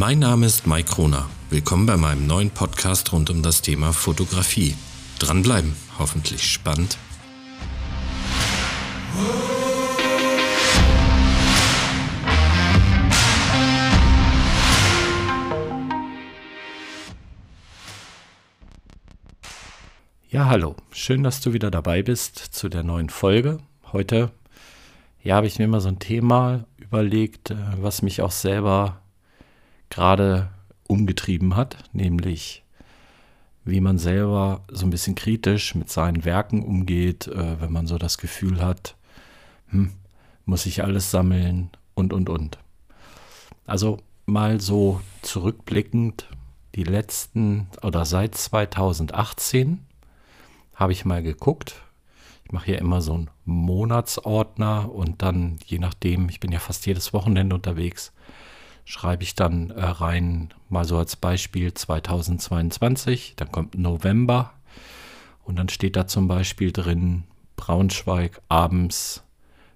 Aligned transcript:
Mein 0.00 0.20
Name 0.20 0.46
ist 0.46 0.66
Mike 0.66 0.94
Kroner. 0.94 1.28
Willkommen 1.50 1.84
bei 1.84 1.98
meinem 1.98 2.26
neuen 2.26 2.48
Podcast 2.48 3.12
rund 3.12 3.28
um 3.28 3.42
das 3.42 3.60
Thema 3.60 3.92
Fotografie. 3.92 4.74
Dranbleiben, 5.18 5.76
hoffentlich 5.98 6.42
spannend. 6.42 6.96
Ja, 20.30 20.46
hallo. 20.46 20.76
Schön, 20.92 21.22
dass 21.22 21.42
du 21.42 21.52
wieder 21.52 21.70
dabei 21.70 22.02
bist 22.02 22.38
zu 22.38 22.70
der 22.70 22.84
neuen 22.84 23.10
Folge. 23.10 23.58
Heute 23.92 24.30
ja, 25.22 25.36
habe 25.36 25.46
ich 25.46 25.58
mir 25.58 25.68
mal 25.68 25.82
so 25.82 25.88
ein 25.88 25.98
Thema 25.98 26.64
überlegt, 26.78 27.50
äh, 27.50 27.56
was 27.82 28.00
mich 28.00 28.22
auch 28.22 28.30
selber 28.30 29.02
gerade 29.90 30.50
umgetrieben 30.86 31.56
hat, 31.56 31.76
nämlich 31.92 32.64
wie 33.64 33.80
man 33.80 33.98
selber 33.98 34.64
so 34.70 34.86
ein 34.86 34.90
bisschen 34.90 35.14
kritisch 35.14 35.74
mit 35.74 35.90
seinen 35.90 36.24
Werken 36.24 36.62
umgeht, 36.62 37.26
äh, 37.26 37.60
wenn 37.60 37.72
man 37.72 37.86
so 37.86 37.98
das 37.98 38.18
Gefühl 38.18 38.62
hat, 38.62 38.96
hm, 39.68 39.92
muss 40.44 40.66
ich 40.66 40.82
alles 40.82 41.10
sammeln 41.10 41.70
und, 41.94 42.12
und, 42.12 42.28
und. 42.28 42.58
Also 43.66 43.98
mal 44.26 44.60
so 44.60 45.00
zurückblickend, 45.22 46.28
die 46.74 46.84
letzten 46.84 47.68
oder 47.82 48.04
seit 48.04 48.34
2018 48.34 49.84
habe 50.74 50.92
ich 50.92 51.04
mal 51.04 51.22
geguckt. 51.22 51.74
Ich 52.44 52.52
mache 52.52 52.66
hier 52.66 52.78
immer 52.78 53.02
so 53.02 53.14
einen 53.14 53.30
Monatsordner 53.44 54.90
und 54.90 55.22
dann, 55.22 55.58
je 55.66 55.78
nachdem, 55.78 56.28
ich 56.28 56.40
bin 56.40 56.52
ja 56.52 56.58
fast 56.58 56.86
jedes 56.86 57.12
Wochenende 57.12 57.54
unterwegs, 57.54 58.12
schreibe 58.90 59.22
ich 59.22 59.36
dann 59.36 59.70
äh, 59.70 59.84
rein, 59.84 60.52
mal 60.68 60.84
so 60.84 60.98
als 60.98 61.14
Beispiel 61.14 61.72
2022, 61.72 63.34
dann 63.36 63.52
kommt 63.52 63.78
November 63.78 64.52
und 65.44 65.56
dann 65.56 65.68
steht 65.68 65.94
da 65.94 66.08
zum 66.08 66.26
Beispiel 66.26 66.72
drin 66.72 67.22
Braunschweig 67.54 68.42
abends 68.48 69.22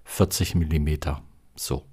40 0.03 0.55
Millimeter. 0.55 1.21
So. 1.55 1.85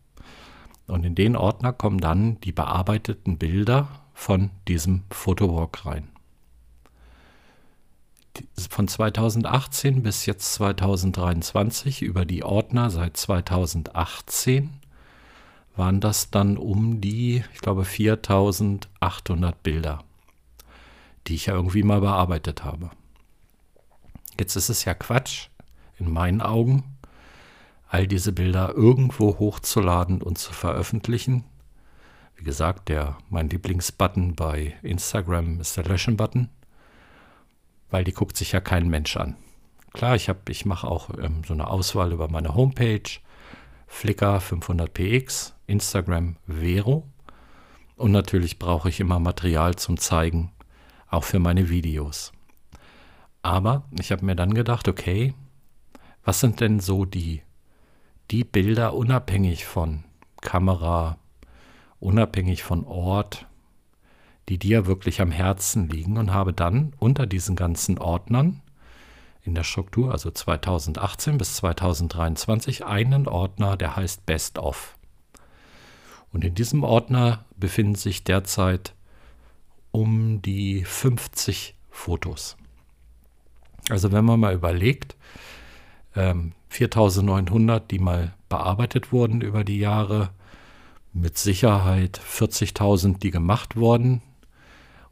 Und 0.89 1.05
in 1.05 1.15
den 1.15 1.37
Ordner 1.37 1.73
kommen 1.73 2.01
dann 2.01 2.41
die 2.41 2.51
bearbeiteten 2.51 3.39
Bilder 3.39 3.89
von 4.15 4.51
diesem 4.67 5.05
Fotowalk 5.11 5.87
rein. 5.87 6.09
Von 8.69 8.89
2018 8.89 10.03
bis 10.03 10.27
jetzt 10.27 10.55
2023 10.55 12.03
über 12.03 12.25
die 12.25 12.43
Ordner 12.43 12.91
seit 12.91 13.17
2018 13.17 14.82
waren 15.77 16.01
das 16.01 16.31
dann 16.31 16.57
um 16.57 17.01
die, 17.01 17.45
ich 17.55 17.61
glaube, 17.61 17.85
4800 17.85 19.63
Bilder, 19.63 20.05
die 21.27 21.35
ich 21.35 21.47
ja 21.47 21.55
irgendwie 21.55 21.83
mal 21.83 22.01
bearbeitet 22.01 22.65
habe. 22.65 22.91
Jetzt 24.39 24.57
ist 24.57 24.69
es 24.69 24.85
ja 24.85 24.95
Quatsch, 24.95 25.49
in 25.99 26.11
meinen 26.11 26.41
Augen, 26.41 26.85
all 27.89 28.07
diese 28.07 28.33
Bilder 28.33 28.75
irgendwo 28.75 29.39
hochzuladen 29.39 30.23
und 30.23 30.39
zu 30.39 30.53
veröffentlichen. 30.53 31.45
Wie 32.37 32.45
gesagt, 32.45 32.89
der, 32.89 33.19
mein 33.29 33.49
Lieblingsbutton 33.49 34.35
bei 34.35 34.75
Instagram 34.83 35.61
ist 35.61 35.77
der 35.77 35.85
Löschen-Button, 35.85 36.49
weil 37.91 38.05
die 38.05 38.13
guckt 38.13 38.37
sich 38.37 38.53
ja 38.53 38.61
kein 38.61 38.89
Mensch 38.89 39.17
an. 39.17 39.37
Klar, 39.93 40.17
ich, 40.17 40.31
ich 40.49 40.65
mache 40.65 40.89
auch 40.89 41.11
ähm, 41.19 41.43
so 41.47 41.53
eine 41.53 41.69
Auswahl 41.69 42.13
über 42.13 42.29
meine 42.29 42.55
Homepage, 42.55 43.03
Flickr 43.87 44.39
500px, 44.39 45.53
Instagram 45.73 46.37
Vero 46.47 47.09
und 47.97 48.13
natürlich 48.13 48.59
brauche 48.59 48.91
ich 48.91 49.01
immer 49.01 49.19
Material 49.19 49.75
zum 49.77 49.97
Zeigen, 49.97 50.53
auch 51.09 51.25
für 51.25 51.39
meine 51.39 51.71
Videos. 51.71 52.33
Aber 53.43 53.85
ich 53.99 54.13
habe 54.13 54.25
mir 54.25 54.37
dann 54.37 54.55
gedacht, 54.55 54.87
okay, 54.87 55.35
was 56.25 56.41
sind 56.41 56.61
denn 56.61 56.79
so 56.79 57.05
die, 57.05 57.43
die 58.31 58.45
Bilder 58.45 58.95
unabhängig 58.95 59.65
von 59.65 60.05
Kamera, 60.41 61.19
unabhängig 61.99 62.63
von 62.63 62.85
Ort, 62.85 63.47
die 64.49 64.59
dir 64.59 64.87
wirklich 64.87 65.21
am 65.21 65.31
Herzen 65.31 65.89
liegen 65.89 66.19
und 66.19 66.33
habe 66.33 66.53
dann 66.53 66.95
unter 66.99 67.27
diesen 67.27 67.57
ganzen 67.57 67.99
Ordnern 67.99 68.61
in 69.43 69.55
der 69.55 69.65
Struktur, 69.65 70.13
also 70.13 70.31
2018 70.31 71.39
bis 71.39 71.57
2023, 71.57 72.85
einen 72.85 73.27
Ordner, 73.27 73.77
der 73.77 73.97
heißt 73.97 74.27
Best 74.27 74.59
of. 74.59 74.97
Und 76.33 76.45
in 76.45 76.55
diesem 76.55 76.83
Ordner 76.83 77.45
befinden 77.57 77.95
sich 77.95 78.25
derzeit 78.25 78.95
um 79.91 80.41
die 80.43 80.85
50 80.85 81.75
Fotos. 81.91 82.57
Also 83.91 84.13
wenn 84.13 84.25
man 84.25 84.41
mal 84.41 84.55
überlegt, 84.55 85.17
ähm, 86.17 86.53
4900, 86.69 87.91
die 87.91 87.99
mal 87.99 88.33
bearbeitet 88.49 89.13
wurden 89.13 89.43
über 89.43 89.65
die 89.65 89.79
Jahre, 89.79 90.31
mit 91.13 91.37
Sicherheit 91.37 92.19
40.000, 92.19 93.19
die 93.19 93.31
gemacht 93.31 93.77
wurden 93.77 94.23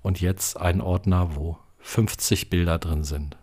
und 0.02 0.20
jetzt 0.20 0.58
ein 0.58 0.81
Ordner, 0.81 1.37
wo 1.37 1.58
50 1.81 2.48
Bilder 2.48 2.78
drin 2.78 3.04
sind. 3.04 3.37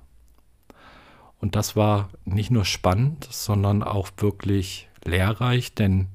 Und 1.40 1.56
das 1.56 1.76
war 1.76 2.10
nicht 2.26 2.50
nur 2.50 2.66
spannend, 2.66 3.28
sondern 3.30 3.84
auch 3.84 4.10
wirklich 4.18 4.90
lehrreich, 5.04 5.76
denn 5.76 6.08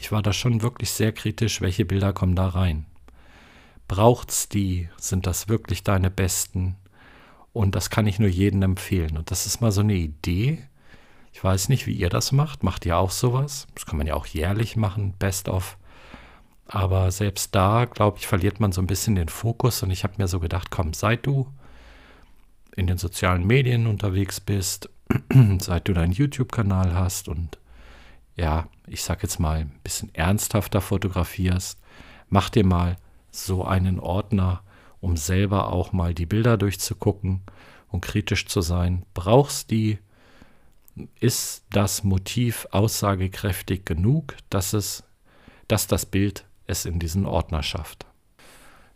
ich 0.00 0.10
war 0.10 0.22
da 0.22 0.32
schon 0.32 0.62
wirklich 0.62 0.90
sehr 0.92 1.12
kritisch, 1.12 1.60
welche 1.60 1.84
Bilder 1.84 2.14
kommen 2.14 2.34
da 2.34 2.48
rein. 2.48 2.86
Braucht's 3.86 4.48
die? 4.48 4.88
Sind 4.96 5.26
das 5.26 5.46
wirklich 5.48 5.84
deine 5.84 6.10
besten? 6.10 6.76
Und 7.52 7.74
das 7.74 7.90
kann 7.90 8.06
ich 8.06 8.18
nur 8.18 8.30
jedem 8.30 8.62
empfehlen. 8.62 9.18
Und 9.18 9.30
das 9.30 9.44
ist 9.44 9.60
mal 9.60 9.72
so 9.72 9.82
eine 9.82 9.92
Idee. 9.94 10.66
Ich 11.34 11.44
weiß 11.44 11.68
nicht, 11.68 11.86
wie 11.86 11.92
ihr 11.92 12.08
das 12.08 12.32
macht. 12.32 12.62
Macht 12.62 12.86
ihr 12.86 12.96
auch 12.96 13.10
sowas? 13.10 13.66
Das 13.74 13.84
kann 13.84 13.98
man 13.98 14.06
ja 14.06 14.14
auch 14.14 14.24
jährlich 14.24 14.74
machen, 14.74 15.12
best 15.18 15.50
of. 15.50 15.76
Aber 16.66 17.10
selbst 17.10 17.54
da, 17.54 17.84
glaube 17.84 18.16
ich, 18.18 18.26
verliert 18.26 18.58
man 18.58 18.72
so 18.72 18.80
ein 18.80 18.86
bisschen 18.86 19.16
den 19.16 19.28
Fokus. 19.28 19.82
Und 19.82 19.90
ich 19.90 20.02
habe 20.02 20.14
mir 20.16 20.28
so 20.28 20.40
gedacht, 20.40 20.70
komm, 20.70 20.94
seit 20.94 21.26
du 21.26 21.46
in 22.74 22.86
den 22.86 22.96
sozialen 22.96 23.46
Medien 23.46 23.86
unterwegs 23.86 24.40
bist, 24.40 24.88
seit 25.58 25.88
du 25.88 25.92
deinen 25.92 26.12
YouTube-Kanal 26.12 26.94
hast 26.94 27.28
und 27.28 27.58
ja, 28.40 28.68
ich 28.86 29.04
sag 29.04 29.22
jetzt 29.22 29.38
mal, 29.38 29.58
ein 29.58 29.78
bisschen 29.84 30.14
ernsthafter 30.14 30.80
fotografierst, 30.80 31.78
mach 32.30 32.48
dir 32.48 32.64
mal 32.64 32.96
so 33.30 33.64
einen 33.64 34.00
Ordner, 34.00 34.62
um 35.00 35.16
selber 35.16 35.72
auch 35.72 35.92
mal 35.92 36.14
die 36.14 36.26
Bilder 36.26 36.56
durchzugucken 36.56 37.42
und 37.88 38.00
kritisch 38.00 38.46
zu 38.46 38.62
sein. 38.62 39.04
Brauchst 39.14 39.70
die? 39.70 39.98
Ist 41.20 41.64
das 41.70 42.02
Motiv 42.02 42.66
aussagekräftig 42.72 43.84
genug, 43.84 44.36
dass 44.50 44.72
es, 44.72 45.04
dass 45.68 45.86
das 45.86 46.04
Bild 46.04 46.44
es 46.66 46.84
in 46.84 46.98
diesen 46.98 47.26
Ordner 47.26 47.62
schafft? 47.62 48.06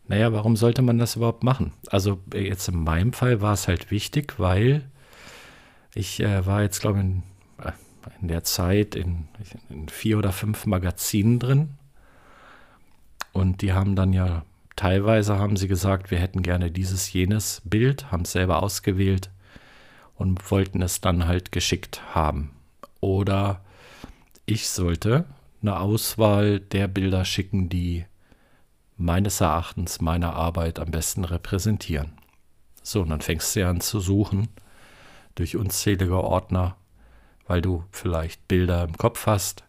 Naja, 0.08 0.32
warum 0.32 0.56
sollte 0.56 0.82
man 0.82 0.98
das 0.98 1.16
überhaupt 1.16 1.44
machen? 1.44 1.72
Also 1.88 2.20
jetzt 2.34 2.68
in 2.68 2.82
meinem 2.82 3.12
Fall 3.12 3.40
war 3.40 3.52
es 3.54 3.68
halt 3.68 3.90
wichtig, 3.90 4.38
weil 4.38 4.90
ich 5.94 6.20
äh, 6.20 6.44
war 6.44 6.62
jetzt, 6.62 6.80
glaube 6.80 7.00
ich, 7.00 7.33
in 8.20 8.28
der 8.28 8.44
Zeit 8.44 8.94
in, 8.94 9.28
in 9.68 9.88
vier 9.88 10.18
oder 10.18 10.32
fünf 10.32 10.66
Magazinen 10.66 11.38
drin. 11.38 11.70
Und 13.32 13.62
die 13.62 13.72
haben 13.72 13.96
dann 13.96 14.12
ja 14.12 14.44
teilweise 14.76 15.38
haben 15.38 15.56
sie 15.56 15.68
gesagt, 15.68 16.10
wir 16.10 16.18
hätten 16.18 16.42
gerne 16.42 16.70
dieses, 16.70 17.12
jenes 17.12 17.62
Bild, 17.64 18.10
haben 18.10 18.22
es 18.22 18.32
selber 18.32 18.62
ausgewählt 18.62 19.30
und 20.16 20.50
wollten 20.50 20.82
es 20.82 21.00
dann 21.00 21.26
halt 21.26 21.52
geschickt 21.52 22.14
haben. 22.14 22.50
Oder 23.00 23.60
ich 24.46 24.68
sollte 24.68 25.24
eine 25.62 25.80
Auswahl 25.80 26.60
der 26.60 26.88
Bilder 26.88 27.24
schicken, 27.24 27.68
die 27.68 28.04
meines 28.96 29.40
Erachtens 29.40 30.00
meine 30.00 30.32
Arbeit 30.34 30.78
am 30.78 30.90
besten 30.90 31.24
repräsentieren. 31.24 32.12
So, 32.82 33.02
und 33.02 33.08
dann 33.08 33.22
fängst 33.22 33.56
du 33.56 33.66
an 33.66 33.80
zu 33.80 33.98
suchen 33.98 34.48
durch 35.34 35.56
unzählige 35.56 36.22
Ordner 36.22 36.76
weil 37.46 37.62
du 37.62 37.84
vielleicht 37.90 38.48
Bilder 38.48 38.84
im 38.84 38.96
Kopf 38.96 39.26
hast 39.26 39.64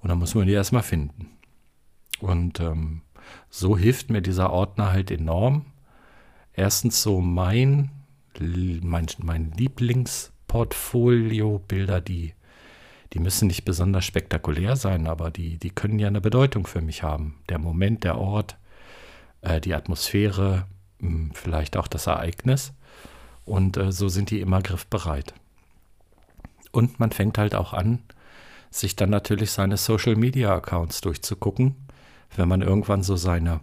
und 0.00 0.08
dann 0.08 0.18
muss 0.18 0.34
man 0.34 0.46
die 0.46 0.52
erstmal 0.52 0.82
finden. 0.82 1.38
Und 2.20 2.60
ähm, 2.60 3.02
so 3.50 3.76
hilft 3.76 4.10
mir 4.10 4.22
dieser 4.22 4.50
Ordner 4.50 4.92
halt 4.92 5.10
enorm. 5.10 5.66
Erstens 6.52 7.02
so 7.02 7.20
mein, 7.20 7.90
mein, 8.38 9.06
mein 9.18 9.52
Lieblingsportfolio, 9.52 11.58
Bilder, 11.60 12.00
die, 12.00 12.34
die 13.12 13.20
müssen 13.20 13.48
nicht 13.48 13.64
besonders 13.64 14.04
spektakulär 14.04 14.76
sein, 14.76 15.06
aber 15.06 15.30
die, 15.30 15.58
die 15.58 15.70
können 15.70 15.98
ja 15.98 16.08
eine 16.08 16.20
Bedeutung 16.20 16.66
für 16.66 16.80
mich 16.80 17.02
haben. 17.02 17.40
Der 17.48 17.58
Moment, 17.58 18.04
der 18.04 18.18
Ort, 18.18 18.56
äh, 19.40 19.60
die 19.60 19.74
Atmosphäre, 19.74 20.66
mh, 21.00 21.08
hm, 21.08 21.30
vielleicht 21.34 21.76
auch 21.76 21.88
das 21.88 22.06
Ereignis. 22.06 22.72
Und 23.44 23.76
äh, 23.76 23.92
so 23.92 24.08
sind 24.08 24.30
die 24.30 24.40
immer 24.40 24.60
griffbereit. 24.60 25.34
Und 26.72 27.00
man 27.00 27.10
fängt 27.10 27.38
halt 27.38 27.54
auch 27.54 27.72
an, 27.72 28.02
sich 28.70 28.96
dann 28.96 29.10
natürlich 29.10 29.52
seine 29.52 29.76
Social 29.76 30.16
Media 30.16 30.54
Accounts 30.54 31.00
durchzugucken. 31.00 31.76
wenn 32.36 32.48
man 32.48 32.60
irgendwann 32.60 33.02
so 33.02 33.16
seine 33.16 33.60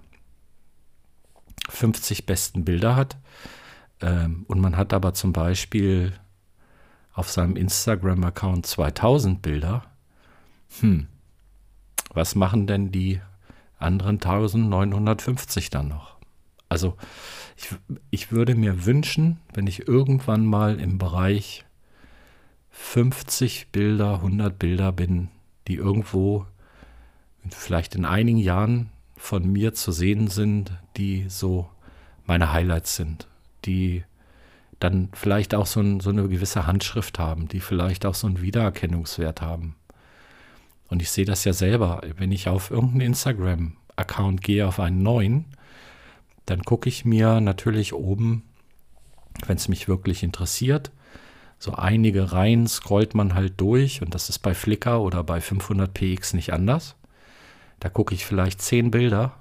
50 1.69 2.25
besten 2.25 2.65
Bilder 2.65 2.95
hat 2.95 3.15
ähm, 4.01 4.45
und 4.47 4.59
man 4.59 4.75
hat 4.75 4.93
aber 4.93 5.13
zum 5.13 5.33
Beispiel 5.33 6.13
auf 7.13 7.29
seinem 7.29 7.55
Instagram-Account 7.55 8.65
2000 8.65 9.41
Bilder, 9.41 9.83
hm, 10.79 11.07
was 12.13 12.35
machen 12.35 12.67
denn 12.67 12.91
die 12.91 13.21
anderen 13.77 14.15
1950 14.15 15.69
dann 15.69 15.87
noch? 15.89 16.15
Also 16.67 16.97
ich, 17.55 17.69
ich 18.09 18.31
würde 18.31 18.55
mir 18.55 18.85
wünschen, 18.85 19.39
wenn 19.53 19.67
ich 19.67 19.87
irgendwann 19.87 20.45
mal 20.45 20.79
im 20.79 20.97
Bereich 20.97 21.64
50 22.77 23.69
Bilder, 23.71 24.15
100 24.15 24.59
Bilder 24.59 24.91
bin, 24.91 25.29
die 25.67 25.75
irgendwo 25.75 26.45
vielleicht 27.49 27.95
in 27.95 28.05
einigen 28.05 28.37
Jahren 28.37 28.89
von 29.15 29.49
mir 29.49 29.73
zu 29.73 29.91
sehen 29.91 30.27
sind, 30.27 30.71
die 30.97 31.25
so 31.29 31.69
meine 32.25 32.51
Highlights 32.51 32.95
sind, 32.95 33.27
die 33.63 34.03
dann 34.79 35.09
vielleicht 35.13 35.55
auch 35.55 35.65
so, 35.65 35.79
ein, 35.79 35.99
so, 36.01 36.09
eine 36.09 36.27
gewisse 36.27 36.67
Handschrift 36.67 37.17
haben, 37.17 37.47
die 37.47 37.61
vielleicht 37.61 38.05
auch 38.05 38.13
so 38.13 38.27
einen 38.27 38.41
Wiedererkennungswert 38.41 39.41
haben. 39.41 39.75
Und 40.89 41.01
ich 41.01 41.09
sehe 41.09 41.25
das 41.25 41.45
ja 41.45 41.53
selber, 41.53 42.01
wenn 42.17 42.31
ich 42.31 42.49
auf 42.49 42.71
irgendeinen 42.71 43.01
Instagram-Account 43.01 44.41
gehe, 44.41 44.67
auf 44.67 44.79
einen 44.79 45.01
neuen, 45.01 45.45
dann 46.45 46.63
gucke 46.63 46.89
ich 46.89 47.05
mir 47.05 47.39
natürlich 47.39 47.93
oben, 47.93 48.43
wenn 49.47 49.55
es 49.55 49.69
mich 49.69 49.87
wirklich 49.87 50.23
interessiert, 50.23 50.91
so 51.57 51.73
einige 51.73 52.31
Reihen 52.31 52.67
scrollt 52.67 53.15
man 53.15 53.33
halt 53.33 53.59
durch 53.59 54.01
und 54.01 54.13
das 54.13 54.29
ist 54.29 54.39
bei 54.39 54.53
Flickr 54.53 55.01
oder 55.01 55.23
bei 55.23 55.39
500px 55.39 56.35
nicht 56.35 56.53
anders. 56.53 56.95
Da 57.79 57.89
gucke 57.89 58.13
ich 58.13 58.25
vielleicht 58.25 58.61
zehn 58.61 58.91
Bilder 58.91 59.33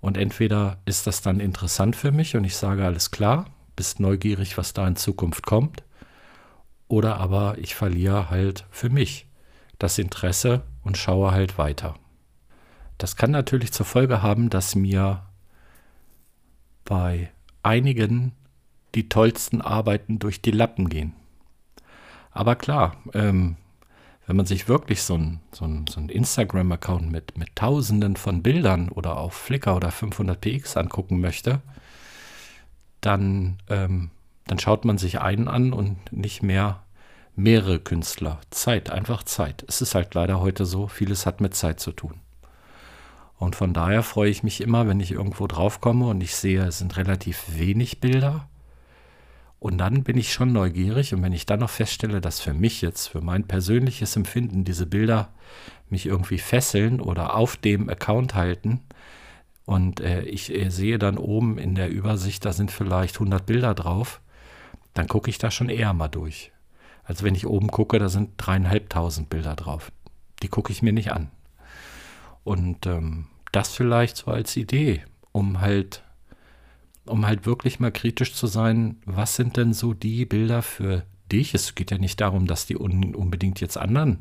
und 0.00 0.16
entweder 0.16 0.78
ist 0.84 1.06
das 1.06 1.22
dann 1.22 1.40
interessant 1.40 1.96
für 1.96 2.12
mich 2.12 2.36
und 2.36 2.44
ich 2.44 2.56
sage 2.56 2.84
alles 2.84 3.10
klar, 3.10 3.46
bist 3.74 4.00
neugierig, 4.00 4.56
was 4.56 4.72
da 4.72 4.86
in 4.86 4.96
Zukunft 4.96 5.44
kommt, 5.44 5.82
oder 6.88 7.18
aber 7.18 7.58
ich 7.58 7.74
verliere 7.74 8.30
halt 8.30 8.64
für 8.70 8.88
mich 8.88 9.26
das 9.78 9.98
Interesse 9.98 10.62
und 10.82 10.96
schaue 10.96 11.32
halt 11.32 11.58
weiter. 11.58 11.96
Das 12.98 13.16
kann 13.16 13.30
natürlich 13.30 13.72
zur 13.72 13.84
Folge 13.84 14.22
haben, 14.22 14.48
dass 14.48 14.74
mir 14.74 15.22
bei 16.84 17.30
einigen 17.62 18.32
die 18.96 19.08
tollsten 19.08 19.60
Arbeiten 19.60 20.18
durch 20.18 20.42
die 20.42 20.50
Lappen 20.50 20.88
gehen. 20.88 21.12
Aber 22.32 22.56
klar, 22.56 22.96
ähm, 23.14 23.56
wenn 24.26 24.36
man 24.36 24.46
sich 24.46 24.68
wirklich 24.68 25.02
so 25.02 25.14
ein, 25.14 25.40
so 25.52 25.68
so 25.88 26.00
ein 26.00 26.08
Instagram-Account 26.08 27.10
mit, 27.10 27.38
mit 27.38 27.54
Tausenden 27.54 28.16
von 28.16 28.42
Bildern 28.42 28.88
oder 28.88 29.18
auf 29.18 29.34
Flickr 29.34 29.76
oder 29.76 29.90
500px 29.90 30.76
angucken 30.76 31.20
möchte, 31.20 31.62
dann, 33.00 33.58
ähm, 33.68 34.10
dann 34.46 34.58
schaut 34.58 34.84
man 34.84 34.98
sich 34.98 35.20
einen 35.20 35.46
an 35.46 35.72
und 35.72 36.12
nicht 36.12 36.42
mehr 36.42 36.82
mehrere 37.36 37.78
Künstler. 37.78 38.40
Zeit, 38.50 38.90
einfach 38.90 39.22
Zeit. 39.22 39.64
Es 39.68 39.80
ist 39.80 39.94
halt 39.94 40.14
leider 40.14 40.40
heute 40.40 40.64
so, 40.64 40.88
vieles 40.88 41.26
hat 41.26 41.40
mit 41.40 41.54
Zeit 41.54 41.78
zu 41.78 41.92
tun. 41.92 42.14
Und 43.38 43.54
von 43.54 43.74
daher 43.74 44.02
freue 44.02 44.30
ich 44.30 44.42
mich 44.42 44.62
immer, 44.62 44.88
wenn 44.88 44.98
ich 44.98 45.12
irgendwo 45.12 45.46
draufkomme 45.46 46.06
und 46.06 46.22
ich 46.22 46.34
sehe, 46.34 46.64
es 46.64 46.78
sind 46.78 46.96
relativ 46.96 47.44
wenig 47.48 48.00
Bilder. 48.00 48.48
Und 49.58 49.78
dann 49.78 50.04
bin 50.04 50.18
ich 50.18 50.32
schon 50.32 50.52
neugierig 50.52 51.14
und 51.14 51.22
wenn 51.22 51.32
ich 51.32 51.46
dann 51.46 51.60
noch 51.60 51.70
feststelle, 51.70 52.20
dass 52.20 52.40
für 52.40 52.52
mich 52.52 52.82
jetzt, 52.82 53.08
für 53.08 53.20
mein 53.20 53.46
persönliches 53.46 54.14
Empfinden, 54.14 54.64
diese 54.64 54.86
Bilder 54.86 55.30
mich 55.88 56.06
irgendwie 56.06 56.38
fesseln 56.38 57.00
oder 57.00 57.34
auf 57.34 57.56
dem 57.56 57.88
Account 57.88 58.34
halten 58.34 58.80
und 59.66 60.00
äh, 60.00 60.22
ich 60.22 60.54
äh, 60.54 60.70
sehe 60.70 60.98
dann 60.98 61.18
oben 61.18 61.58
in 61.58 61.74
der 61.74 61.90
Übersicht, 61.90 62.44
da 62.44 62.52
sind 62.52 62.70
vielleicht 62.70 63.16
100 63.16 63.44
Bilder 63.44 63.74
drauf, 63.74 64.20
dann 64.94 65.08
gucke 65.08 65.28
ich 65.28 65.38
da 65.38 65.50
schon 65.50 65.68
eher 65.68 65.92
mal 65.92 66.08
durch. 66.08 66.52
Also 67.02 67.24
wenn 67.24 67.34
ich 67.34 67.46
oben 67.46 67.68
gucke, 67.68 67.98
da 67.98 68.08
sind 68.08 68.30
dreieinhalbtausend 68.36 69.28
Bilder 69.28 69.56
drauf. 69.56 69.92
Die 70.42 70.48
gucke 70.48 70.72
ich 70.72 70.82
mir 70.82 70.92
nicht 70.92 71.12
an. 71.12 71.30
Und 72.44 72.86
ähm, 72.86 73.26
das 73.52 73.74
vielleicht 73.74 74.16
so 74.16 74.30
als 74.30 74.56
Idee, 74.56 75.04
um 75.32 75.60
halt, 75.60 76.02
um 77.06 77.26
halt 77.26 77.46
wirklich 77.46 77.80
mal 77.80 77.92
kritisch 77.92 78.34
zu 78.34 78.46
sein, 78.46 78.98
was 79.04 79.36
sind 79.36 79.56
denn 79.56 79.72
so 79.72 79.94
die 79.94 80.24
Bilder 80.26 80.62
für 80.62 81.04
dich? 81.30 81.54
Es 81.54 81.74
geht 81.74 81.90
ja 81.90 81.98
nicht 81.98 82.20
darum, 82.20 82.46
dass 82.46 82.66
die 82.66 82.76
un 82.76 83.14
unbedingt 83.14 83.60
jetzt 83.60 83.78
anderen, 83.78 84.18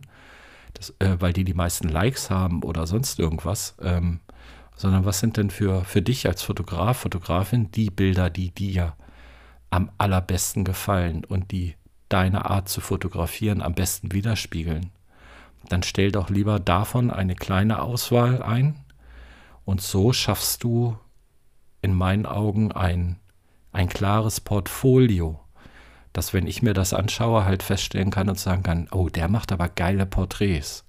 das, 0.73 0.93
äh, 0.99 1.17
weil 1.19 1.33
die 1.33 1.43
die 1.43 1.53
meisten 1.53 1.89
Likes 1.89 2.29
haben 2.29 2.63
oder 2.63 2.87
sonst 2.87 3.19
irgendwas, 3.19 3.75
ähm, 3.81 4.19
sondern 4.75 5.05
was 5.05 5.19
sind 5.19 5.37
denn 5.37 5.49
für, 5.49 5.85
für 5.85 6.01
dich 6.01 6.27
als 6.27 6.41
Fotograf, 6.41 6.97
Fotografin 6.97 7.71
die 7.71 7.89
Bilder, 7.89 8.29
die 8.29 8.51
dir 8.51 8.95
am 9.69 9.91
allerbesten 9.97 10.63
gefallen 10.63 11.23
und 11.25 11.51
die 11.51 11.75
deine 12.09 12.45
Art 12.49 12.69
zu 12.69 12.81
fotografieren 12.81 13.61
am 13.61 13.73
besten 13.73 14.11
widerspiegeln? 14.11 14.91
dann 15.69 15.83
stell 15.83 16.11
doch 16.11 16.29
lieber 16.29 16.59
davon 16.59 17.11
eine 17.11 17.35
kleine 17.35 17.81
Auswahl 17.81 18.41
ein 18.41 18.75
und 19.63 19.81
so 19.81 20.13
schaffst 20.13 20.63
du 20.63 20.97
in 21.85 21.93
meinen 21.93 22.25
Augen 22.25 22.71
ein, 22.71 23.17
ein 23.71 23.87
klares 23.87 24.41
Portfolio, 24.41 25.39
dass 26.13 26.33
wenn 26.33 26.47
ich 26.47 26.61
mir 26.61 26.73
das 26.73 26.93
anschaue, 26.93 27.45
halt 27.45 27.61
feststellen 27.61 28.09
kann 28.09 28.27
und 28.27 28.39
sagen 28.39 28.63
kann, 28.63 28.87
oh, 28.91 29.07
der 29.07 29.27
macht 29.27 29.51
aber 29.51 29.69
geile 29.69 30.05
Porträts. 30.05 30.83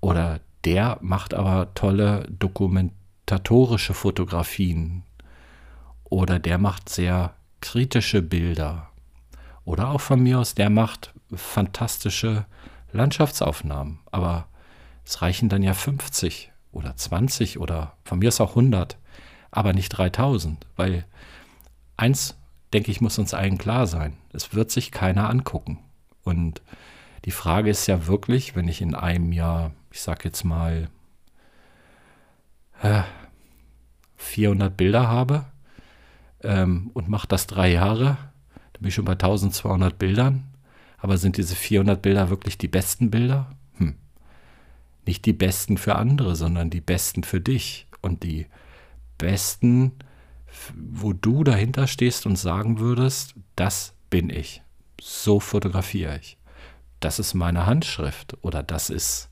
Oder 0.00 0.40
der 0.64 0.98
macht 1.00 1.34
aber 1.34 1.74
tolle 1.74 2.26
dokumentatorische 2.30 3.92
Fotografien. 3.92 5.02
Oder 6.04 6.38
der 6.38 6.58
macht 6.58 6.88
sehr 6.88 7.34
kritische 7.60 8.22
Bilder. 8.22 8.90
Oder 9.64 9.88
auch 9.88 10.00
von 10.00 10.22
mir 10.22 10.38
aus, 10.38 10.54
der 10.54 10.70
macht 10.70 11.12
fantastische 11.34 12.46
Landschaftsaufnahmen, 12.92 13.98
aber 14.12 14.46
es 15.04 15.20
reichen 15.20 15.48
dann 15.48 15.62
ja 15.62 15.74
50 15.74 16.52
oder 16.70 16.96
20 16.96 17.58
oder 17.58 17.94
von 18.04 18.18
mir 18.18 18.28
ist 18.28 18.40
auch 18.40 18.50
100, 18.50 18.96
aber 19.50 19.72
nicht 19.72 19.90
3000, 19.90 20.66
weil 20.76 21.04
eins, 21.96 22.36
denke 22.72 22.90
ich, 22.90 23.00
muss 23.00 23.18
uns 23.18 23.34
allen 23.34 23.58
klar 23.58 23.86
sein, 23.86 24.16
es 24.32 24.54
wird 24.54 24.70
sich 24.70 24.90
keiner 24.90 25.28
angucken. 25.28 25.78
Und 26.22 26.62
die 27.24 27.30
Frage 27.30 27.70
ist 27.70 27.86
ja 27.86 28.06
wirklich, 28.06 28.54
wenn 28.54 28.68
ich 28.68 28.80
in 28.80 28.94
einem 28.94 29.32
Jahr, 29.32 29.72
ich 29.90 30.00
sag 30.00 30.24
jetzt 30.24 30.44
mal, 30.44 30.88
400 34.16 34.76
Bilder 34.76 35.08
habe 35.08 35.46
ähm, 36.44 36.90
und 36.94 37.08
mache 37.08 37.26
das 37.26 37.48
drei 37.48 37.72
Jahre, 37.72 38.16
dann 38.72 38.80
bin 38.80 38.88
ich 38.88 38.94
schon 38.94 39.04
bei 39.04 39.12
1200 39.12 39.98
Bildern 39.98 40.48
aber 40.98 41.16
sind 41.16 41.36
diese 41.36 41.54
400 41.54 42.02
Bilder 42.02 42.28
wirklich 42.28 42.58
die 42.58 42.68
besten 42.68 43.10
Bilder? 43.10 43.50
Hm. 43.76 43.94
Nicht 45.06 45.24
die 45.24 45.32
besten 45.32 45.78
für 45.78 45.94
andere, 45.94 46.36
sondern 46.36 46.70
die 46.70 46.80
besten 46.80 47.22
für 47.22 47.40
dich. 47.40 47.86
Und 48.02 48.24
die 48.24 48.46
besten, 49.18 49.92
wo 50.74 51.12
du 51.12 51.44
dahinter 51.44 51.86
stehst 51.86 52.26
und 52.26 52.36
sagen 52.36 52.78
würdest, 52.78 53.34
das 53.56 53.94
bin 54.10 54.30
ich. 54.30 54.62
So 55.00 55.40
fotografiere 55.40 56.18
ich. 56.18 56.38
Das 57.00 57.18
ist 57.18 57.34
meine 57.34 57.66
Handschrift 57.66 58.36
oder 58.42 58.62
das 58.62 58.90
ist, 58.90 59.30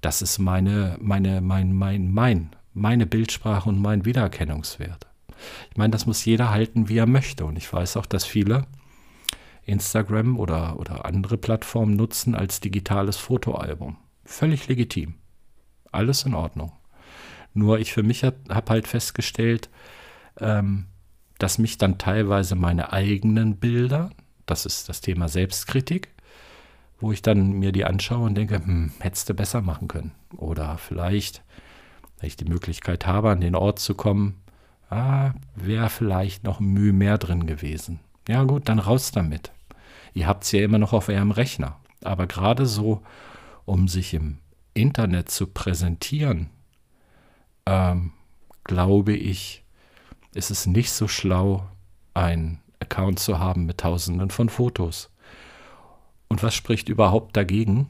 das 0.00 0.22
ist 0.22 0.38
meine, 0.38 0.96
meine, 1.00 1.40
mein, 1.40 1.72
mein, 1.72 2.10
mein, 2.10 2.50
meine 2.72 3.06
Bildsprache 3.06 3.68
und 3.68 3.80
mein 3.80 4.04
Wiedererkennungswert. 4.04 5.06
Ich 5.70 5.76
meine, 5.76 5.90
das 5.90 6.06
muss 6.06 6.24
jeder 6.24 6.50
halten, 6.50 6.88
wie 6.88 6.98
er 6.98 7.06
möchte. 7.06 7.44
Und 7.44 7.56
ich 7.56 7.70
weiß 7.70 7.96
auch, 7.96 8.06
dass 8.06 8.24
viele 8.24 8.66
Instagram 9.64 10.38
oder, 10.38 10.78
oder 10.78 11.04
andere 11.04 11.36
Plattformen 11.36 11.96
nutzen 11.96 12.34
als 12.34 12.60
digitales 12.60 13.16
Fotoalbum. 13.16 13.96
Völlig 14.24 14.68
legitim. 14.68 15.14
Alles 15.92 16.24
in 16.24 16.34
Ordnung. 16.34 16.72
Nur 17.54 17.78
ich 17.78 17.92
für 17.92 18.02
mich 18.02 18.24
habe 18.24 18.36
halt 18.68 18.86
festgestellt, 18.86 19.68
ähm, 20.38 20.86
dass 21.38 21.58
mich 21.58 21.78
dann 21.78 21.98
teilweise 21.98 22.54
meine 22.54 22.92
eigenen 22.92 23.56
Bilder, 23.56 24.10
das 24.46 24.66
ist 24.66 24.88
das 24.88 25.00
Thema 25.00 25.28
Selbstkritik, 25.28 26.08
wo 27.00 27.12
ich 27.12 27.22
dann 27.22 27.52
mir 27.52 27.72
die 27.72 27.84
anschaue 27.84 28.26
und 28.26 28.34
denke, 28.34 28.56
hm, 28.56 28.92
hättest 29.00 29.28
du 29.28 29.34
besser 29.34 29.62
machen 29.62 29.88
können. 29.88 30.12
Oder 30.36 30.76
vielleicht, 30.78 31.42
wenn 32.18 32.28
ich 32.28 32.36
die 32.36 32.44
Möglichkeit 32.44 33.06
habe, 33.06 33.30
an 33.30 33.40
den 33.40 33.54
Ort 33.54 33.78
zu 33.78 33.94
kommen, 33.94 34.36
ah, 34.90 35.32
wäre 35.54 35.88
vielleicht 35.88 36.44
noch 36.44 36.60
Mühe 36.60 36.92
mehr 36.92 37.16
drin 37.16 37.46
gewesen. 37.46 38.00
Ja 38.28 38.44
gut, 38.44 38.68
dann 38.68 38.78
raus 38.78 39.12
damit. 39.12 39.50
Ihr 40.12 40.26
habt 40.26 40.44
es 40.44 40.52
ja 40.52 40.62
immer 40.62 40.78
noch 40.78 40.92
auf 40.92 41.08
eurem 41.08 41.30
Rechner. 41.30 41.76
Aber 42.02 42.26
gerade 42.26 42.66
so, 42.66 43.02
um 43.64 43.88
sich 43.88 44.14
im 44.14 44.38
Internet 44.74 45.30
zu 45.30 45.46
präsentieren, 45.46 46.50
ähm, 47.66 48.12
glaube 48.64 49.14
ich, 49.14 49.64
ist 50.34 50.50
es 50.50 50.66
nicht 50.66 50.92
so 50.92 51.08
schlau, 51.08 51.66
einen 52.14 52.60
Account 52.80 53.18
zu 53.18 53.38
haben 53.38 53.66
mit 53.66 53.78
Tausenden 53.78 54.30
von 54.30 54.48
Fotos. 54.48 55.10
Und 56.28 56.42
was 56.42 56.54
spricht 56.54 56.88
überhaupt 56.88 57.36
dagegen, 57.36 57.88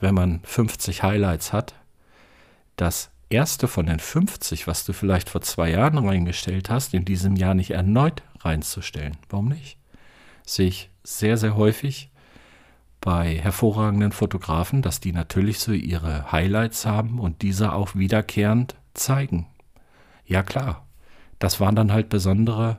wenn 0.00 0.14
man 0.14 0.40
50 0.44 1.02
Highlights 1.02 1.52
hat, 1.52 1.74
das 2.76 3.10
erste 3.30 3.68
von 3.68 3.86
den 3.86 3.98
50, 3.98 4.66
was 4.66 4.84
du 4.84 4.92
vielleicht 4.92 5.30
vor 5.30 5.40
zwei 5.40 5.70
Jahren 5.70 5.98
reingestellt 5.98 6.70
hast, 6.70 6.94
in 6.94 7.04
diesem 7.04 7.36
Jahr 7.36 7.54
nicht 7.54 7.70
erneut 7.70 8.22
reinzustellen. 8.40 9.16
Warum 9.30 9.48
nicht? 9.48 9.78
Sehe 10.46 10.68
ich 10.68 10.90
sehr, 11.02 11.36
sehr 11.36 11.56
häufig 11.56 12.10
bei 13.02 13.36
hervorragenden 13.36 14.12
Fotografen, 14.12 14.80
dass 14.80 15.00
die 15.00 15.12
natürlich 15.12 15.58
so 15.58 15.72
ihre 15.72 16.30
Highlights 16.30 16.86
haben 16.86 17.18
und 17.18 17.42
diese 17.42 17.72
auch 17.72 17.96
wiederkehrend 17.96 18.76
zeigen. 18.94 19.48
Ja 20.24 20.44
klar, 20.44 20.86
das 21.40 21.58
waren 21.58 21.74
dann 21.74 21.92
halt 21.92 22.08
besondere, 22.08 22.78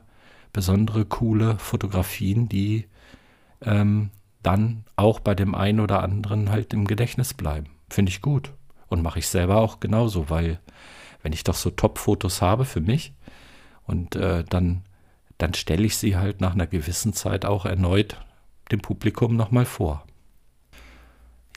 besondere 0.52 1.04
coole 1.04 1.58
Fotografien, 1.58 2.48
die 2.48 2.88
ähm, 3.60 4.10
dann 4.42 4.84
auch 4.96 5.20
bei 5.20 5.34
dem 5.34 5.54
einen 5.54 5.80
oder 5.80 6.02
anderen 6.02 6.50
halt 6.50 6.72
im 6.72 6.86
Gedächtnis 6.86 7.34
bleiben. 7.34 7.66
Finde 7.90 8.10
ich 8.10 8.22
gut. 8.22 8.52
Und 8.88 9.02
mache 9.02 9.18
ich 9.18 9.28
selber 9.28 9.58
auch 9.58 9.78
genauso, 9.78 10.30
weil 10.30 10.58
wenn 11.22 11.34
ich 11.34 11.44
doch 11.44 11.54
so 11.54 11.70
Top-Fotos 11.70 12.40
habe 12.40 12.64
für 12.64 12.80
mich 12.80 13.12
und 13.86 14.16
äh, 14.16 14.42
dann, 14.44 14.84
dann 15.36 15.52
stelle 15.52 15.84
ich 15.84 15.98
sie 15.98 16.16
halt 16.16 16.40
nach 16.40 16.54
einer 16.54 16.66
gewissen 16.66 17.12
Zeit 17.12 17.44
auch 17.44 17.66
erneut 17.66 18.16
dem 18.70 18.80
Publikum 18.80 19.36
nochmal 19.36 19.66
vor. 19.66 20.06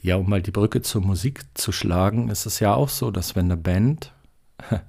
Ja, 0.07 0.15
um 0.15 0.29
mal 0.29 0.41
die 0.41 0.51
Brücke 0.51 0.81
zur 0.81 1.01
Musik 1.01 1.43
zu 1.53 1.73
schlagen, 1.73 2.29
ist 2.29 2.45
es 2.45 2.61
ja 2.61 2.73
auch 2.73 2.87
so, 2.87 3.11
dass 3.11 3.35
wenn 3.35 3.47
eine 3.47 3.57
Band 3.57 4.13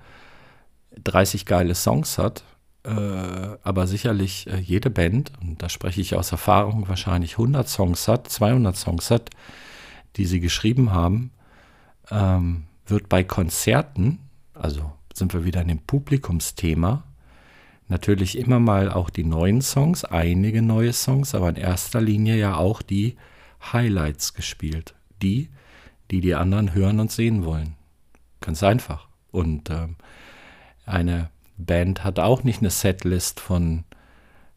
30 1.03 1.45
geile 1.45 1.75
Songs 1.75 2.19
hat, 2.19 2.45
äh, 2.85 2.91
aber 2.93 3.89
sicherlich 3.89 4.47
äh, 4.47 4.59
jede 4.59 4.91
Band, 4.91 5.33
und 5.41 5.61
da 5.61 5.69
spreche 5.69 6.01
ich 6.01 6.15
aus 6.15 6.31
Erfahrung, 6.31 6.87
wahrscheinlich 6.87 7.33
100 7.33 7.69
Songs 7.69 8.07
hat, 8.07 8.31
200 8.31 8.77
Songs 8.77 9.11
hat, 9.11 9.31
die 10.15 10.25
sie 10.25 10.39
geschrieben 10.39 10.93
haben, 10.93 11.33
ähm, 12.13 12.67
wird 12.87 13.09
bei 13.09 13.25
Konzerten, 13.25 14.21
also 14.55 14.93
sind 15.13 15.35
wir 15.35 15.45
wieder 15.45 15.63
in 15.63 15.67
dem 15.67 15.81
Publikumsthema, 15.81 17.03
natürlich 17.89 18.39
immer 18.39 18.61
mal 18.61 18.89
auch 18.89 19.11
die 19.11 19.25
neuen 19.25 19.63
Songs, 19.63 20.05
einige 20.05 20.63
neue 20.63 20.93
Songs, 20.93 21.35
aber 21.35 21.49
in 21.49 21.57
erster 21.57 22.01
Linie 22.01 22.37
ja 22.37 22.55
auch 22.55 22.83
die 22.83 23.17
Highlights 23.73 24.35
gespielt. 24.35 24.95
Die, 25.23 25.51
die 26.11 26.21
die 26.21 26.35
anderen 26.35 26.75
hören 26.75 27.01
und 27.01 27.13
sehen 27.13 27.45
wollen. 27.45 27.75
Ganz 28.41 28.63
einfach. 28.63 29.09
Und 29.31 29.71
ähm, 29.71 29.97
eine 30.87 31.31
Band 31.57 32.05
hat 32.05 32.19
auch 32.19 32.45
nicht 32.45 32.61
eine 32.61 32.71
Setlist 32.71 33.41
von 33.41 33.85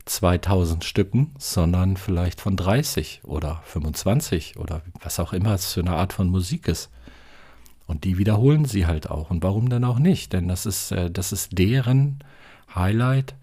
2000 0.06 0.84
Stücken, 0.84 1.34
sondern 1.38 1.98
vielleicht 1.98 2.42
von 2.42 2.56
30 2.56 3.22
oder 3.24 3.62
25 3.66 4.58
oder 4.58 4.82
was 5.02 5.20
auch 5.20 5.34
immer 5.34 5.54
es 5.54 5.74
für 5.74 5.82
eine 5.82 5.92
Art 5.92 6.14
von 6.14 6.30
Musik 6.30 6.68
ist. 6.68 6.90
Und 7.88 8.04
die 8.06 8.18
wiederholen 8.18 8.66
sie 8.66 8.86
halt 8.86 9.10
auch. 9.10 9.30
Und 9.32 9.44
warum 9.44 9.70
denn 9.70 9.84
auch 9.84 10.00
nicht? 10.00 10.34
Denn 10.34 10.48
das 10.48 10.66
ist, 10.66 10.92
äh, 10.92 11.12
das 11.12 11.32
ist 11.32 11.58
deren 11.58 12.24
Highlight, 12.74 13.36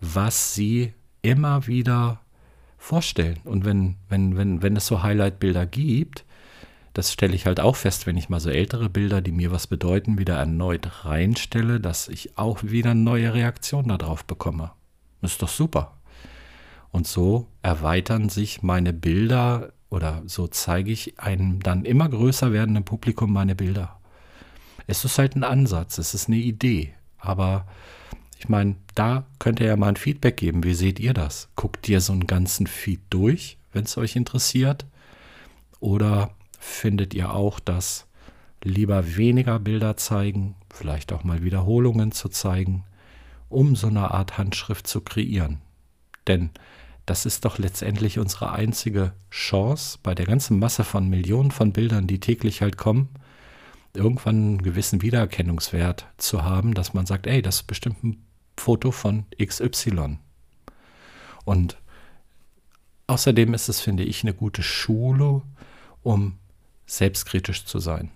was 0.00 0.54
sie 0.54 0.94
immer 1.22 1.66
wieder 1.66 2.20
vorstellen. 2.78 3.40
Und 3.44 3.64
wenn, 3.64 3.96
wenn, 4.08 4.36
wenn, 4.36 4.62
wenn 4.62 4.76
es 4.76 4.86
so 4.86 5.02
Highlight-Bilder 5.02 5.66
gibt, 5.66 6.24
das 6.96 7.12
stelle 7.12 7.34
ich 7.34 7.44
halt 7.44 7.60
auch 7.60 7.76
fest, 7.76 8.06
wenn 8.06 8.16
ich 8.16 8.30
mal 8.30 8.40
so 8.40 8.48
ältere 8.48 8.88
Bilder, 8.88 9.20
die 9.20 9.30
mir 9.30 9.50
was 9.50 9.66
bedeuten, 9.66 10.16
wieder 10.16 10.36
erneut 10.36 11.04
reinstelle, 11.04 11.78
dass 11.78 12.08
ich 12.08 12.38
auch 12.38 12.62
wieder 12.62 12.94
neue 12.94 13.34
Reaktionen 13.34 13.98
darauf 13.98 14.24
bekomme. 14.24 14.70
Ist 15.20 15.42
doch 15.42 15.50
super. 15.50 15.98
Und 16.92 17.06
so 17.06 17.48
erweitern 17.60 18.30
sich 18.30 18.62
meine 18.62 18.94
Bilder 18.94 19.74
oder 19.90 20.22
so 20.24 20.46
zeige 20.46 20.90
ich 20.90 21.20
einem 21.20 21.62
dann 21.62 21.84
immer 21.84 22.08
größer 22.08 22.50
werdenden 22.54 22.84
Publikum 22.84 23.30
meine 23.30 23.54
Bilder. 23.54 24.00
Es 24.86 25.04
ist 25.04 25.18
halt 25.18 25.36
ein 25.36 25.44
Ansatz, 25.44 25.98
es 25.98 26.14
ist 26.14 26.28
eine 26.28 26.38
Idee. 26.38 26.94
Aber 27.18 27.66
ich 28.38 28.48
meine, 28.48 28.76
da 28.94 29.26
könnt 29.38 29.60
ihr 29.60 29.66
ja 29.66 29.76
mal 29.76 29.88
ein 29.88 29.96
Feedback 29.96 30.38
geben. 30.38 30.64
Wie 30.64 30.72
seht 30.72 30.98
ihr 30.98 31.12
das? 31.12 31.50
Guckt 31.56 31.90
ihr 31.90 32.00
so 32.00 32.14
einen 32.14 32.26
ganzen 32.26 32.66
Feed 32.66 33.00
durch, 33.10 33.58
wenn 33.74 33.84
es 33.84 33.98
euch 33.98 34.16
interessiert? 34.16 34.86
Oder 35.78 36.30
findet 36.60 37.14
ihr 37.14 37.32
auch, 37.32 37.60
dass 37.60 38.06
lieber 38.62 39.16
weniger 39.16 39.58
Bilder 39.58 39.96
zeigen, 39.96 40.56
vielleicht 40.72 41.12
auch 41.12 41.24
mal 41.24 41.42
Wiederholungen 41.42 42.12
zu 42.12 42.28
zeigen, 42.28 42.84
um 43.48 43.76
so 43.76 43.86
eine 43.86 44.10
Art 44.10 44.38
Handschrift 44.38 44.86
zu 44.86 45.00
kreieren. 45.00 45.60
Denn 46.26 46.50
das 47.06 47.24
ist 47.24 47.44
doch 47.44 47.58
letztendlich 47.58 48.18
unsere 48.18 48.50
einzige 48.52 49.12
Chance, 49.30 49.98
bei 50.02 50.14
der 50.14 50.26
ganzen 50.26 50.58
Masse 50.58 50.82
von 50.82 51.08
Millionen 51.08 51.52
von 51.52 51.72
Bildern, 51.72 52.08
die 52.08 52.18
täglich 52.18 52.62
halt 52.62 52.76
kommen, 52.76 53.08
irgendwann 53.94 54.36
einen 54.36 54.62
gewissen 54.62 55.02
Wiedererkennungswert 55.02 56.06
zu 56.16 56.42
haben, 56.42 56.74
dass 56.74 56.94
man 56.94 57.06
sagt, 57.06 57.26
ey, 57.28 57.42
das 57.42 57.56
ist 57.56 57.66
bestimmt 57.68 58.02
ein 58.02 58.24
Foto 58.56 58.90
von 58.90 59.24
XY. 59.40 60.18
Und 61.44 61.78
außerdem 63.06 63.54
ist 63.54 63.68
es, 63.68 63.80
finde 63.80 64.02
ich, 64.02 64.22
eine 64.22 64.34
gute 64.34 64.64
Schule, 64.64 65.42
um 66.02 66.38
selbstkritisch 66.86 67.64
zu 67.64 67.78
sein, 67.78 68.10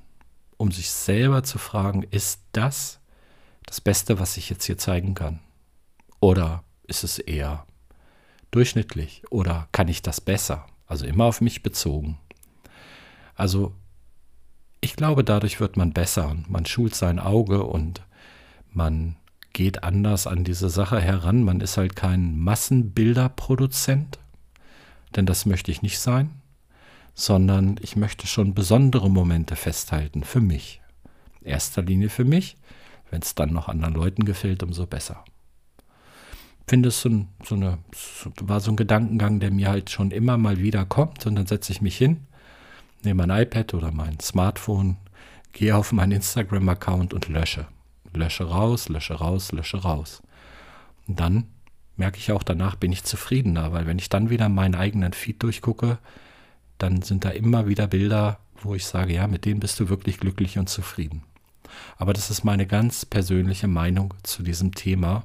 um 0.56 0.70
sich 0.70 0.90
selber 0.90 1.42
zu 1.42 1.58
fragen, 1.58 2.04
ist 2.04 2.40
das 2.52 3.00
das 3.66 3.80
Beste, 3.80 4.18
was 4.18 4.36
ich 4.36 4.50
jetzt 4.50 4.64
hier 4.64 4.78
zeigen 4.78 5.14
kann? 5.14 5.40
Oder 6.20 6.64
ist 6.86 7.04
es 7.04 7.18
eher 7.18 7.66
durchschnittlich? 8.50 9.22
Oder 9.30 9.68
kann 9.72 9.88
ich 9.88 10.02
das 10.02 10.20
besser? 10.20 10.66
Also 10.86 11.06
immer 11.06 11.24
auf 11.24 11.40
mich 11.40 11.62
bezogen. 11.62 12.18
Also 13.34 13.74
ich 14.80 14.96
glaube, 14.96 15.24
dadurch 15.24 15.60
wird 15.60 15.76
man 15.76 15.92
besser 15.92 16.28
und 16.28 16.50
man 16.50 16.66
schult 16.66 16.94
sein 16.94 17.18
Auge 17.18 17.64
und 17.64 18.02
man 18.72 19.16
geht 19.52 19.84
anders 19.84 20.26
an 20.26 20.42
diese 20.44 20.68
Sache 20.68 21.00
heran. 21.00 21.44
Man 21.44 21.60
ist 21.60 21.76
halt 21.76 21.96
kein 21.96 22.38
Massenbilderproduzent, 22.38 24.18
denn 25.14 25.26
das 25.26 25.46
möchte 25.46 25.70
ich 25.70 25.82
nicht 25.82 25.98
sein 25.98 26.39
sondern 27.20 27.76
ich 27.82 27.96
möchte 27.96 28.26
schon 28.26 28.54
besondere 28.54 29.10
Momente 29.10 29.54
festhalten 29.54 30.24
für 30.24 30.40
mich. 30.40 30.80
Erster 31.42 31.82
Linie 31.82 32.08
für 32.08 32.24
mich, 32.24 32.56
wenn 33.10 33.20
es 33.20 33.34
dann 33.34 33.52
noch 33.52 33.68
anderen 33.68 33.94
Leuten 33.94 34.24
gefällt, 34.24 34.62
umso 34.62 34.86
besser. 34.86 35.24
Finde 36.66 36.88
es 36.88 37.02
so, 37.02 37.26
so 37.44 37.56
eine, 37.56 37.78
war 38.40 38.60
so 38.60 38.70
ein 38.70 38.76
Gedankengang, 38.76 39.38
der 39.38 39.50
mir 39.50 39.68
halt 39.68 39.90
schon 39.90 40.12
immer 40.12 40.38
mal 40.38 40.58
wieder 40.58 40.86
kommt 40.86 41.26
und 41.26 41.34
dann 41.34 41.46
setze 41.46 41.72
ich 41.72 41.82
mich 41.82 41.98
hin, 41.98 42.26
nehme 43.02 43.26
mein 43.26 43.42
iPad 43.42 43.74
oder 43.74 43.92
mein 43.92 44.18
Smartphone, 44.20 44.96
gehe 45.52 45.76
auf 45.76 45.92
meinen 45.92 46.12
Instagram-Account 46.12 47.12
und 47.12 47.28
lösche. 47.28 47.66
Lösche 48.14 48.44
raus, 48.44 48.88
lösche 48.88 49.14
raus, 49.14 49.52
lösche 49.52 49.78
raus. 49.78 50.22
Und 51.06 51.20
dann 51.20 51.48
merke 51.96 52.18
ich 52.18 52.32
auch 52.32 52.42
danach, 52.42 52.76
bin 52.76 52.92
ich 52.92 53.04
zufriedener, 53.04 53.72
weil 53.72 53.86
wenn 53.86 53.98
ich 53.98 54.08
dann 54.08 54.30
wieder 54.30 54.48
meinen 54.48 54.74
eigenen 54.74 55.12
Feed 55.12 55.42
durchgucke, 55.42 55.98
dann 56.82 57.02
sind 57.02 57.24
da 57.24 57.30
immer 57.30 57.66
wieder 57.68 57.86
Bilder, 57.86 58.38
wo 58.62 58.74
ich 58.74 58.86
sage, 58.86 59.14
ja, 59.14 59.26
mit 59.26 59.44
denen 59.44 59.60
bist 59.60 59.78
du 59.80 59.88
wirklich 59.88 60.18
glücklich 60.18 60.58
und 60.58 60.68
zufrieden. 60.68 61.22
Aber 61.96 62.12
das 62.12 62.30
ist 62.30 62.44
meine 62.44 62.66
ganz 62.66 63.06
persönliche 63.06 63.68
Meinung 63.68 64.14
zu 64.22 64.42
diesem 64.42 64.74
Thema. 64.74 65.24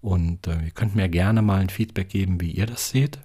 Und 0.00 0.46
äh, 0.46 0.64
ihr 0.64 0.70
könnt 0.70 0.94
mir 0.94 1.08
gerne 1.08 1.42
mal 1.42 1.60
ein 1.60 1.68
Feedback 1.68 2.08
geben, 2.08 2.40
wie 2.40 2.52
ihr 2.52 2.66
das 2.66 2.90
seht. 2.90 3.18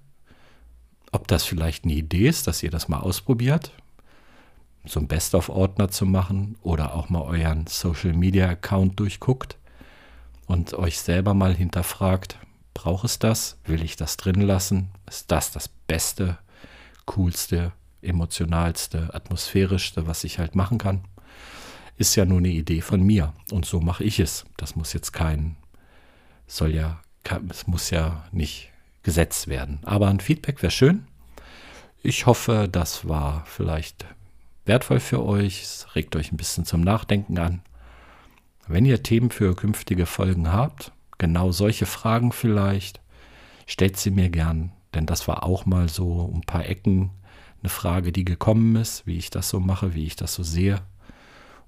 Ob 1.12 1.28
das 1.28 1.46
vielleicht 1.46 1.86
eine 1.86 1.94
Idee 1.94 2.28
ist, 2.28 2.48
dass 2.48 2.62
ihr 2.62 2.72
das 2.72 2.90
mal 2.90 3.00
ausprobiert, 3.00 3.72
so 4.86 5.00
ein 5.00 5.08
Best-of-Ordner 5.08 5.90
zu 5.90 6.06
machen 6.06 6.58
oder 6.62 6.94
auch 6.94 7.10
mal 7.10 7.22
euren 7.22 7.68
Social-Media-Account 7.68 9.00
durchguckt 9.00 9.58
und 10.46 10.74
euch 10.74 11.00
selber 11.00 11.34
mal 11.34 11.56
hinterfragt, 11.56 12.38
braucht 12.74 13.06
es 13.06 13.18
das? 13.18 13.58
Will 13.66 13.84
ich 13.84 13.96
das 13.96 14.18
drin 14.18 14.42
lassen? 14.42 14.90
Ist 15.08 15.32
das 15.32 15.52
das 15.52 15.70
Beste, 15.70 16.38
coolste, 17.06 17.72
emotionalste, 18.02 19.14
atmosphärischste, 19.14 20.08
was 20.08 20.24
ich 20.24 20.40
halt 20.40 20.56
machen 20.56 20.78
kann. 20.78 21.02
Ist 21.98 22.16
ja 22.16 22.26
nur 22.26 22.40
eine 22.40 22.50
Idee 22.50 22.82
von 22.82 23.02
mir. 23.02 23.34
Und 23.52 23.66
so 23.66 23.80
mache 23.80 24.04
ich 24.04 24.20
es. 24.20 24.46
Das 24.58 24.76
muss 24.76 24.94
jetzt 24.94 25.14
kein, 25.14 25.56
soll 26.48 26.74
ja, 26.74 27.02
es 27.50 27.68
muss 27.68 27.90
ja 27.90 28.26
nicht 28.32 28.70
gesetzt 29.04 29.48
werden. 29.48 29.80
Aber 29.84 30.08
ein 30.08 30.20
Feedback 30.20 30.62
wäre 30.62 30.72
schön. 30.72 31.08
Ich 32.04 32.26
hoffe, 32.26 32.68
das 32.72 33.08
war 33.08 33.46
vielleicht 33.46 34.06
wertvoll 34.66 35.00
für 35.00 35.24
euch. 35.24 35.64
Es 35.64 35.96
regt 35.96 36.16
euch 36.16 36.32
ein 36.32 36.38
bisschen 36.38 36.66
zum 36.66 36.82
Nachdenken 36.82 37.38
an. 37.38 37.62
Wenn 38.68 38.86
ihr 38.86 39.04
Themen 39.04 39.30
für 39.30 39.56
künftige 39.56 40.06
Folgen 40.06 40.52
habt, 40.52 40.92
genau 41.18 41.52
solche 41.52 41.86
Fragen 41.86 42.32
vielleicht, 42.32 43.00
stellt 43.68 43.98
sie 43.98 44.12
mir 44.12 44.30
gern 44.30 44.72
denn 44.96 45.06
das 45.06 45.28
war 45.28 45.44
auch 45.44 45.66
mal 45.66 45.90
so 45.90 46.32
ein 46.34 46.42
paar 46.42 46.66
Ecken 46.66 47.12
eine 47.62 47.70
Frage, 47.70 48.12
die 48.12 48.26
gekommen 48.26 48.76
ist, 48.76 49.06
wie 49.08 49.18
ich 49.18 49.30
das 49.30 49.50
so 49.50 49.60
mache, 49.60 49.94
wie 49.94 50.06
ich 50.06 50.16
das 50.16 50.34
so 50.34 50.44
sehe. 50.44 50.82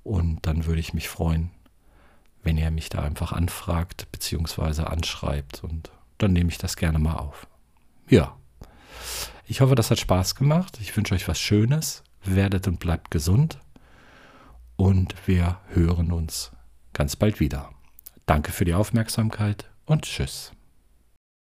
Und 0.04 0.46
dann 0.46 0.66
würde 0.66 0.80
ich 0.80 0.94
mich 0.94 1.10
freuen, 1.10 1.52
wenn 2.44 2.58
ihr 2.58 2.72
mich 2.72 2.90
da 2.90 3.02
einfach 3.02 3.34
anfragt 3.34 4.08
bzw. 4.12 4.84
anschreibt. 4.84 5.64
Und 5.64 5.92
dann 6.18 6.34
nehme 6.34 6.50
ich 6.50 6.58
das 6.58 6.76
gerne 6.78 7.00
mal 7.00 7.16
auf. 7.16 7.48
Ja. 8.08 8.38
Ich 9.48 9.62
hoffe, 9.62 9.76
das 9.76 9.92
hat 9.92 10.00
Spaß 10.00 10.36
gemacht. 10.36 10.78
Ich 10.82 10.96
wünsche 10.96 11.16
euch 11.16 11.28
was 11.28 11.40
Schönes. 11.40 12.04
Werdet 12.24 12.68
und 12.68 12.80
bleibt 12.80 13.12
gesund. 13.12 13.60
und 14.78 15.16
wir 15.26 15.58
hören 15.70 16.12
uns 16.12 16.52
ganz 16.94 17.16
bald 17.16 17.40
wieder. 17.40 17.72
Danke 18.26 18.52
für 18.52 18.64
die 18.66 18.74
Aufmerksamkeit 18.74 19.70
und 19.86 20.04
tschüss. 20.04 20.57